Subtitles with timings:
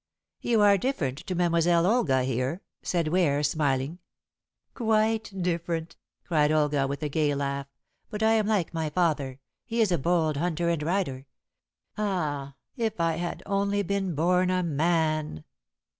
[0.41, 3.99] "You are different to Mademoiselle Olga here," said Ware, smiling.
[4.73, 7.67] "Quite different," cried Olga, with a gay laugh.
[8.09, 9.39] "But I am like my father.
[9.63, 11.27] He is a bold hunter and rider.
[11.99, 15.43] Ah, if I had only been born a man!